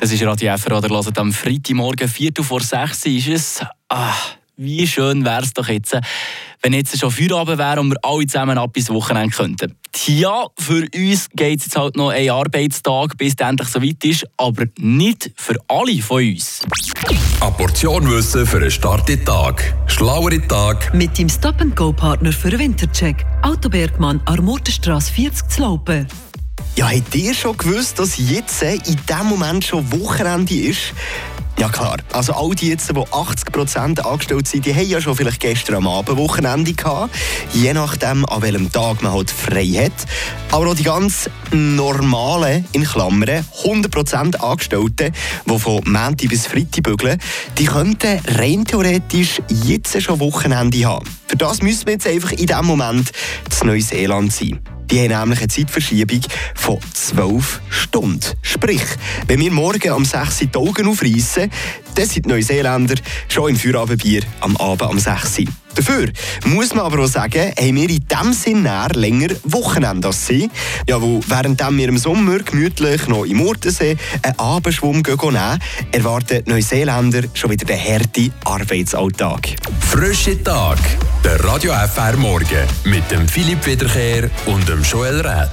Das 0.00 0.12
ist 0.12 0.22
Radio 0.22 0.56
FR 0.56 0.78
oder 0.78 0.88
hört 0.88 1.18
am 1.18 1.32
Freitagmorgen, 1.32 2.08
Viertel 2.08 2.44
vor 2.44 2.60
sechs 2.60 3.04
ist 3.06 3.28
es. 3.28 3.60
Ah, 3.88 4.14
wie 4.56 4.86
schön 4.86 5.24
wäre 5.24 5.42
es 5.42 5.52
doch 5.52 5.68
jetzt, 5.68 5.96
wenn 6.62 6.72
jetzt 6.72 6.98
schon 6.98 7.10
Feierabend 7.10 7.58
wäre 7.58 7.80
und 7.80 7.90
wir 7.90 7.96
alle 8.02 8.26
zusammen 8.26 8.58
ab 8.58 8.76
ins 8.76 8.90
Wochenende 8.90 9.34
könnten. 9.34 9.74
Ja, 10.06 10.46
für 10.58 10.86
uns 10.94 11.28
geht 11.34 11.60
es 11.60 11.66
jetzt 11.66 11.76
halt 11.76 11.96
noch 11.96 12.10
ein 12.10 12.28
Arbeitstag, 12.30 13.16
bis 13.16 13.34
es 13.38 13.46
endlich 13.46 13.68
soweit 13.68 14.04
ist, 14.04 14.26
aber 14.36 14.64
nicht 14.78 15.30
für 15.36 15.54
alle 15.68 16.00
von 16.02 16.24
uns. 16.24 16.62
Eine 17.40 17.52
Portion 17.52 18.10
Wissen 18.10 18.46
für 18.46 18.58
einen 18.58 18.70
starken 18.70 19.24
Tag. 19.24 19.74
Schlauere 19.86 20.46
Tag. 20.48 20.92
Mit 20.92 21.16
dem 21.18 21.28
Stop-and-Go-Partner 21.28 22.32
für 22.32 22.50
den 22.50 22.58
Wintercheck. 22.58 23.24
Autobergmann, 23.42 24.20
Armortenstrasse 24.24 25.12
40 25.12 25.48
zu 25.48 25.62
Laupen. 25.62 26.06
Ja, 26.78 26.90
habt 26.90 27.12
ihr 27.16 27.34
schon 27.34 27.56
gewusst, 27.56 27.98
dass 27.98 28.18
jetzt 28.18 28.62
in 28.62 28.80
diesem 28.84 29.26
Moment 29.26 29.64
schon 29.64 29.90
Wochenende 30.00 30.54
ist? 30.54 30.94
Ja 31.58 31.68
klar, 31.70 31.96
also 32.12 32.34
all 32.34 32.54
die 32.54 32.68
jetzt, 32.68 32.88
die 32.88 32.94
80% 32.94 33.98
angestellt 33.98 34.46
sind, 34.46 34.64
die 34.64 34.72
haben 34.72 34.88
ja 34.88 35.00
schon 35.00 35.16
vielleicht 35.16 35.40
gestern 35.40 35.74
am 35.74 35.88
Abend 35.88 36.16
Wochenende 36.16 36.72
gehabt, 36.72 37.12
je 37.52 37.72
nachdem, 37.72 38.24
an 38.26 38.42
welchem 38.42 38.70
Tag 38.70 39.02
man 39.02 39.12
halt 39.12 39.28
frei 39.28 39.66
hat. 39.66 40.06
Aber 40.52 40.68
auch 40.68 40.76
die 40.76 40.84
ganz 40.84 41.28
normalen, 41.50 42.64
in 42.70 42.84
Klammern, 42.84 43.44
100% 43.64 44.36
Angestellten, 44.36 45.12
die 45.46 45.58
von 45.58 45.82
Montag 45.84 46.28
bis 46.28 46.46
Freitag 46.46 46.84
bügeln, 46.84 47.18
die 47.58 47.64
könnten 47.64 48.20
rein 48.38 48.64
theoretisch 48.64 49.42
jetzt 49.64 50.00
schon 50.00 50.20
Wochenende 50.20 50.86
haben. 50.86 51.04
Für 51.26 51.36
das 51.36 51.60
müssen 51.60 51.86
wir 51.86 51.94
jetzt 51.94 52.06
einfach 52.06 52.30
in 52.30 52.46
diesem 52.46 52.66
Moment 52.66 53.10
zu 53.50 53.66
Neuseeland 53.66 54.32
sein. 54.32 54.60
Die 54.90 55.00
haben 55.02 55.08
nämlich 55.10 55.40
eine 55.40 55.48
Zeitverschiebung 55.48 56.20
von 56.54 56.78
12 56.94 57.60
Stunden. 57.68 58.20
Sprich, 58.42 58.84
wenn 59.26 59.40
wir 59.40 59.50
morgen 59.50 59.92
um 59.92 60.04
6 60.04 60.42
Uhr 60.42 60.48
die 60.48 60.58
Augen 60.58 60.88
aufreißen, 60.88 61.50
dann 61.94 62.06
sind 62.06 62.26
die 62.26 62.28
Neuseeländer 62.30 62.94
schon 63.28 63.50
im 63.50 63.56
Feierabendbier 63.56 64.22
am 64.40 64.56
Abend 64.56 64.90
um 64.90 64.98
6 64.98 65.40
Uhr. 65.40 65.44
Dafür 65.74 66.08
muss 66.46 66.74
man 66.74 66.86
aber 66.86 67.04
auch 67.04 67.08
sagen, 67.08 67.52
haben 67.56 67.76
wir 67.76 67.88
in 67.88 68.04
diesem 68.04 68.32
Sinne 68.32 68.88
länger 68.94 69.28
Wochenende 69.44 70.08
als 70.08 70.26
sie. 70.26 70.50
Ja, 70.88 71.00
wo 71.00 71.20
während 71.28 71.60
wir 71.60 71.88
im 71.88 71.98
Sommer 71.98 72.38
gemütlich 72.38 73.06
noch 73.06 73.24
im 73.24 73.40
Urtensee 73.40 73.96
einen 74.22 74.38
Abendschwumm 74.38 75.02
nehmen, 75.02 75.58
erwarten 75.92 76.42
Neuseeländer 76.46 77.24
schon 77.34 77.50
wieder 77.50 77.64
den 77.64 77.78
harten 77.78 78.32
Arbeitsalltag. 78.44 79.54
Frische 79.80 80.42
Tag. 80.42 80.78
Der 81.24 81.42
Radio 81.44 81.72
FR 81.72 82.16
Morgen 82.16 82.66
mit 82.84 83.10
dem 83.10 83.28
Philipp 83.28 83.66
Wiederkehr 83.66 84.30
und 84.46 84.68
dem 84.68 84.82
Joel 84.82 85.20
Rätz. 85.20 85.46